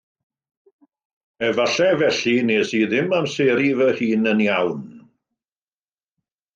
[1.49, 4.85] Efallai felly wnes i ddim amseru fy hun yn iawn